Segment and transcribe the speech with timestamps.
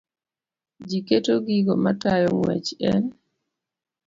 [0.87, 3.03] Ji keto gigo matayo ng'wech e n